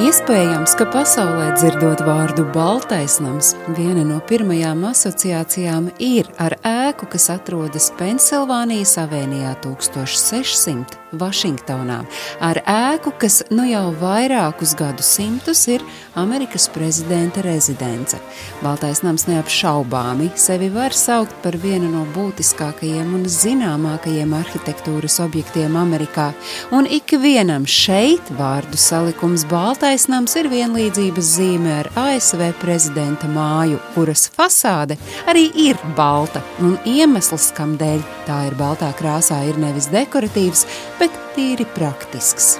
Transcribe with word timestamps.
Iespējams, 0.00 0.72
ka 0.80 0.86
pasaulē 0.88 1.50
dzirdot 1.52 2.00
vārdu 2.06 2.46
Baltais 2.54 3.18
nams, 3.20 3.50
viena 3.76 4.06
no 4.08 4.22
pirmajām 4.24 4.86
asociācijām 4.88 5.90
ir 6.00 6.32
ar 6.40 6.56
ēku, 6.64 7.10
kas 7.12 7.28
atrodas 7.36 7.90
Pensilvānijas 8.00 8.96
avēnijā 9.04 9.52
1600 9.68 11.01
Vašingtonā, 11.12 11.98
ar 12.40 12.60
ēku, 12.68 13.12
kas 13.20 13.42
nu 13.52 13.66
jau 13.68 13.90
vairākus 14.00 14.74
gadsimtus 14.78 15.66
ir 15.68 15.84
Amerikas 16.18 16.68
prezidenta 16.72 17.42
rezidence. 17.44 18.18
Baltais 18.62 19.02
nams 19.04 19.26
neapšaubāmi 19.28 20.30
sevi 20.40 20.70
var 20.72 20.96
saukt 20.96 21.34
par 21.44 21.56
vienu 21.60 21.90
no 21.92 22.04
būtiskākajiem 22.16 23.14
un 23.16 23.26
zināmākajiem 23.28 24.32
arhitektūras 24.36 25.18
objektiem 25.24 25.76
Amerikā, 25.80 26.30
un 26.72 26.88
ikvienam 26.88 27.66
šeit 27.68 28.32
vārdu 28.38 28.80
salikums 28.80 29.44
Baltais 29.50 30.08
nams 30.08 30.36
ir 30.40 30.48
vienlīdzības 30.52 31.32
zīme 31.36 31.76
ar 31.82 31.90
ASV 32.06 32.48
prezidenta 32.60 33.28
māju, 33.30 33.80
kuras 33.96 34.28
fasāde 34.32 34.96
arī 35.28 35.48
ir 35.68 35.80
balta, 35.96 36.42
un 36.62 36.76
iemesls, 36.88 37.50
kam 37.56 37.76
dēļ 37.80 38.02
tā 38.26 38.38
ir 38.48 38.56
baltā 38.58 38.90
krāsā, 38.98 39.42
ir 39.48 39.58
nevis 39.60 39.88
dekoratīvs, 39.92 40.64
bet 41.02 41.16
tīri 41.34 41.66
praktisks. 41.74 42.54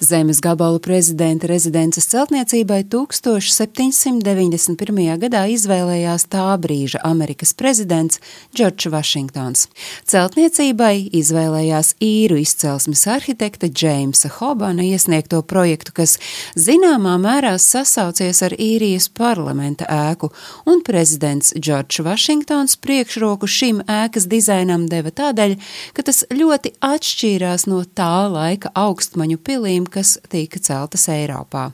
Zemes 0.00 0.40
gabalu 0.40 0.78
prezidenta 0.78 1.46
rezidences 1.50 2.06
celtniecībai 2.06 2.84
1791. 2.86 5.18
gadā 5.18 5.40
izvēlējās 5.50 6.30
tā 6.30 6.54
brīža 6.62 7.02
Amerikas 7.02 7.50
prezidents 7.58 8.22
Džordžs 8.54 8.86
Vašingtons. 8.94 9.66
Celtniecībai 10.06 11.10
izvēlējās 11.18 11.98
īru 11.98 12.38
izcelsmes 12.38 13.02
arhitekta 13.10 13.66
Džeimsa 13.66 14.30
Hobana 14.36 14.86
iesniegto 14.86 15.42
projektu, 15.42 15.90
kas 15.98 16.22
zināmā 16.54 17.18
mērā 17.18 17.58
sasaucies 17.58 18.38
ar 18.46 18.54
īrijas 18.54 19.10
parlamenta 19.10 19.82
ēku, 19.90 20.30
un 20.70 20.86
prezidents 20.86 21.50
Džordžs 21.58 22.06
Vašingtons 22.06 22.78
priekšroku 22.86 23.50
šim 23.50 23.82
ēkas 23.82 24.30
dizainam 24.30 24.86
deva 24.86 25.10
tādēļ, 25.10 25.58
ka 25.98 26.06
tas 26.06 26.22
ļoti 26.30 26.78
atšķīrās 26.86 27.66
no 27.66 27.82
tā 27.82 28.30
laika 28.30 28.70
augstmaņu 28.78 29.42
pilīm, 29.42 29.87
kas 29.92 30.18
tika 30.30 30.60
celtas 30.62 31.08
Eiropā. 31.12 31.70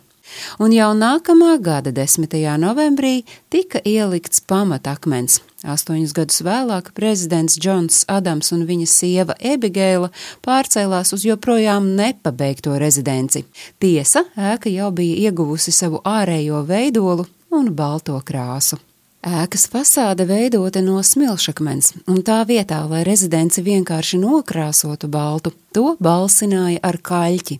Un 0.58 0.72
jau 0.72 0.90
nākamā 0.96 1.58
gada 1.62 1.92
10. 1.92 2.32
novembrī 2.58 3.24
tika 3.52 3.82
ielikts 3.84 4.40
pamatakmens. 4.48 5.40
Astoņus 5.64 6.14
gadus 6.16 6.40
vēlāk 6.44 6.90
prezidents 6.96 7.58
Džons 7.60 8.04
Adams 8.08 8.50
un 8.52 8.64
viņa 8.68 8.88
sieva 8.88 9.36
Ebigēla 9.40 10.10
pārcēlās 10.44 11.14
uz 11.16 11.24
joprojām 11.28 11.92
nepabeigto 11.96 12.76
rezidenci. 12.80 13.44
Tiesa, 13.80 14.24
ēka 14.36 14.72
jau 14.72 14.90
bija 14.96 15.28
ieguvusi 15.28 15.72
savu 15.72 16.02
ārējo 16.04 16.64
veidolu 16.68 17.28
un 17.54 17.70
balto 17.76 18.18
krāsu. 18.24 18.80
Ēkas 19.24 19.70
fasāde 19.72 20.26
veidota 20.28 20.82
no 20.84 20.98
smilšakmens, 21.00 21.94
un 22.12 22.20
tā 22.20 22.42
vietā, 22.44 22.82
lai 22.84 23.06
rezidenci 23.08 23.64
vienkārši 23.64 24.20
nokrāsotu 24.20 25.08
baltu, 25.08 25.54
to 25.72 25.94
balsināja 25.96 26.82
ar 26.84 26.98
kaļķi, 27.00 27.56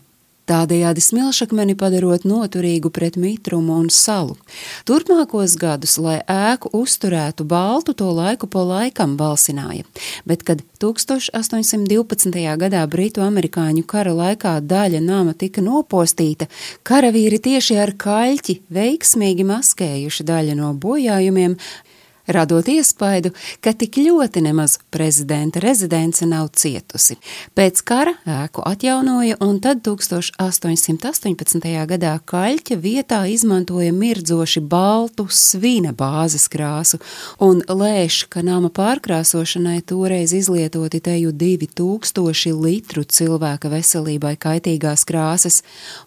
tādējādi 0.49 1.03
smilšakmeni 1.03 1.75
padarot 1.79 2.25
noturīgu 2.27 2.91
pret 2.93 3.17
mitrumu 3.19 3.77
un 3.81 3.89
salu. 3.93 4.37
Turpmākos 4.87 5.57
gadus, 5.61 5.97
lai 6.01 6.19
ēku 6.29 6.71
uzturētu 6.75 7.45
baltu, 7.49 7.95
to 7.97 8.11
laiku 8.13 8.49
po 8.51 8.65
laikam 8.67 9.15
balsināja, 9.19 9.85
bet 10.25 10.45
kad 10.47 10.61
1812. 10.81 12.45
gadā 12.61 12.83
Britu-Amerikāņu 12.91 13.85
kara 13.89 14.13
laikā 14.15 14.59
daļa 14.61 15.01
nama 15.01 15.33
tika 15.33 15.63
nopostīta, 15.65 16.49
karavīri 16.85 17.41
tieši 17.41 17.79
ar 17.81 17.95
kaļķi 17.97 18.61
veiksmīgi 18.73 19.47
maskējuši 19.47 20.27
daļu 20.27 20.59
no 20.61 20.73
bojājumiem, 20.77 21.57
radot 22.27 22.67
iespaidu, 22.67 23.31
ka 23.61 23.73
tik 23.73 23.97
ļoti 24.01 24.41
nemaz 24.45 24.77
prezidenta 24.93 25.59
rezidence 25.63 26.25
nav 26.25 26.49
cietusi. 26.57 27.17
Pēc 27.55 27.81
kara 27.85 28.15
ēku 28.25 28.63
atjaunoja, 28.65 29.37
un 29.43 29.59
tad 29.63 29.83
1818. 29.85 31.67
gadā 31.91 32.13
kaļķa 32.25 32.77
vietā 32.81 33.21
izmantoja 33.31 33.93
mirdzoši 33.95 34.61
baltu 34.61 35.27
svina 35.29 35.93
bāzes 35.93 36.47
krāsu, 36.51 36.99
un 37.39 37.61
lēš, 37.67 38.25
ka 38.29 38.43
nama 38.45 38.71
pārkrāsošanai 38.73 39.81
toreiz 39.87 40.33
izlietoti 40.35 41.01
teju 41.05 41.33
2000 41.35 42.55
litru 42.65 43.05
cilvēka 43.05 43.71
veselībai 43.73 44.35
kaitīgās 44.41 45.05
krāsas. 45.07 45.61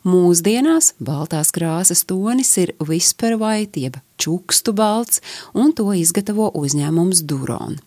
Mūsdienās 0.09 0.95
baltās 0.99 1.55
krāsas 1.55 2.05
tonis 2.09 2.57
ir 2.61 2.75
vispervait 2.83 3.77
jeb 3.79 3.99
čukstu 4.19 4.75
balts, 4.77 5.23
un 5.55 5.73
to 5.73 5.89
izgatavo 5.95 6.51
uzņēmums 6.59 7.25
Duron. 7.29 7.79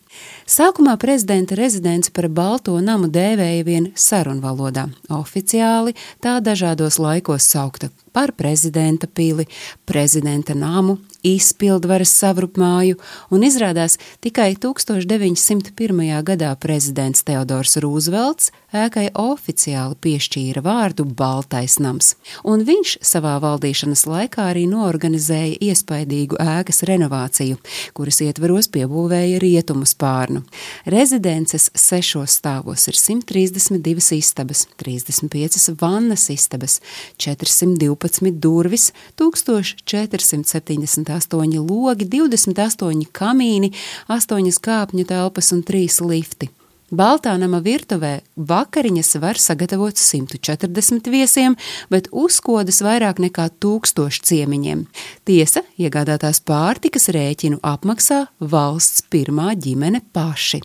Sākumā 0.46 0.96
prezidenta 1.00 1.56
rezidents 1.56 2.10
par 2.10 2.28
Balto 2.28 2.74
namu 2.80 3.08
dēvēja 3.08 3.64
vien 3.64 3.90
sarunvalodā. 3.94 4.88
Oficiāli 5.08 5.94
tā 6.20 6.38
dažādos 6.44 6.98
laikos 7.00 7.46
saukta 7.48 7.88
par 8.12 8.32
prezidenta 8.32 9.06
pili, 9.06 9.46
prezidenta 9.84 10.54
namu, 10.54 10.98
izpildvaras 11.22 12.12
savrupmāju, 12.18 12.98
un 13.30 13.44
izrādās 13.46 13.96
tikai 14.20 14.52
1901. 14.60 16.22
gadā 16.26 16.50
prezidents 16.60 17.24
Teodors 17.24 17.78
Rūzvelts 17.80 18.50
ēkai 18.72 19.06
oficiāli 19.16 19.96
piešķīra 20.04 20.62
vārdu 20.64 21.06
Baltais 21.06 21.78
nams, 21.80 22.14
un 22.44 22.66
viņš 22.68 22.98
savā 23.06 23.38
valdīšanas 23.42 24.04
laikā 24.08 24.50
arī 24.52 24.66
noorganizēja 24.68 25.60
iespaidīgu 25.70 26.40
ēkas 26.42 26.82
renovāciju, 26.88 27.60
kuras 27.96 28.20
ietvaros 28.24 28.68
piebūvēja 28.74 29.40
rietumu 29.42 29.88
spārnu. 30.02 30.42
Rezidences 30.90 31.70
sešos 31.78 32.40
stāvos 32.42 32.88
ir 32.90 32.98
132 32.98 34.18
istabas, 34.18 34.66
35 34.82 35.78
vannas 35.80 36.26
istabas, 36.34 36.80
412 37.22 38.34
durvis, 38.42 38.90
1470 39.16 40.72
28 40.82 41.62
logi, 41.68 42.06
28 42.06 43.06
kamīni, 43.12 43.72
8 44.08 44.60
kāpņu 44.66 45.06
telpas 45.08 45.52
un 45.54 45.62
3 45.62 46.02
lifti. 46.08 46.50
Baltā 46.92 47.32
nama 47.40 47.56
virtuvē 47.64 48.18
vakariņas 48.36 49.14
var 49.22 49.38
sagatavot 49.40 49.96
140 49.96 51.06
viesiem, 51.08 51.54
bet 51.88 52.10
uzkodas 52.12 52.82
vairāk 52.84 53.22
nekā 53.24 53.46
1000 53.64 54.20
ciemiņiem. 54.28 54.82
Tiesa, 55.24 55.64
iegādātās 55.80 56.42
pārtikas 56.44 57.08
rēķinu 57.16 57.62
apmaksā 57.64 58.26
valsts 58.44 59.06
pirmā 59.08 59.54
ģimene 59.56 60.04
paši. 60.12 60.60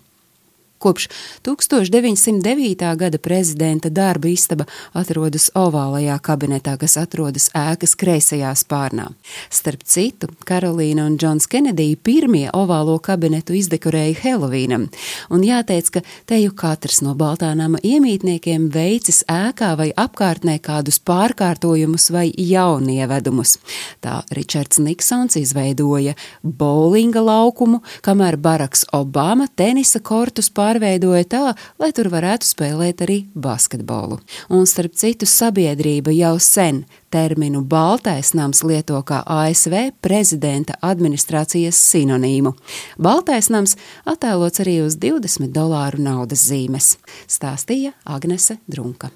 Kopš 0.78 1.08
1909. 1.44 2.96
gada 2.96 3.18
prezidenta 3.18 3.90
darba 3.90 4.30
istaba 4.30 4.68
atrodas 4.94 5.50
ovālajā 5.58 6.20
kabinetā, 6.22 6.76
kas 6.78 7.00
atrodas 7.02 7.48
ēkas 7.58 7.96
kreisajā 7.98 8.52
spārnā. 8.54 9.08
Starp 9.50 9.82
citu, 9.90 10.30
Karolīna 10.46 11.08
un 11.10 11.16
Džons 11.18 11.50
Kenedija 11.50 11.98
pirmie 11.98 12.46
ovālo 12.54 13.00
kabinetu 13.02 13.56
izdekorēja 13.58 14.20
Helovīnam, 14.22 14.86
un 15.34 15.46
jāteic, 15.48 15.90
ka 15.96 16.04
te 16.30 16.38
jau 16.44 16.54
katrs 16.54 17.02
no 17.02 17.16
Baltānama 17.18 17.82
iemītniekiem 17.82 18.70
veicis 18.70 19.24
ēkā 19.26 19.72
vai 19.82 19.90
apkārtnē 19.98 20.60
kādus 20.62 21.02
pārkārtojumus 21.02 22.12
vai 22.14 22.28
jaunievedumus. 22.38 23.58
Tā 24.06 24.20
Ričards 24.30 24.78
Niksons 24.78 25.42
izveidoja 25.42 26.14
bowlinga 26.44 27.26
laukumu, 27.26 27.82
kamēr 28.06 28.38
Baraks 28.38 28.86
Obama 28.94 29.50
tenisa 29.58 30.04
kortus 30.06 30.54
pār 30.54 30.67
pārveidoja 30.68 31.28
tā, 31.32 31.44
lai 31.80 31.92
tur 31.96 32.12
varētu 32.12 32.48
spēlēt 32.48 33.04
arī 33.06 33.18
basketbolu. 33.36 34.20
Un 34.54 34.68
starp 34.70 34.98
citu, 35.00 35.28
sabiedrība 35.30 36.14
jau 36.16 36.36
sen 36.44 36.84
terminu 37.14 37.64
Baltais 37.64 38.34
nams 38.36 38.64
lieto 38.68 39.00
kā 39.08 39.22
ASV 39.24 39.94
prezidenta 40.04 40.78
administrācijas 40.84 41.80
sinonīmu. 41.94 42.54
Baltais 43.00 43.52
nams 43.54 43.78
attēlots 44.08 44.64
arī 44.64 44.82
uz 44.86 45.00
20 45.00 45.54
dolāru 45.56 46.04
naudas 46.04 46.44
zīmes, 46.50 46.96
stāstīja 47.32 47.96
Agnese 48.06 48.60
Drunka. 48.68 49.14